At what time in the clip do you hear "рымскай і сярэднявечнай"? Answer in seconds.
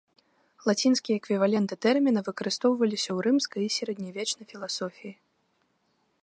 3.29-4.45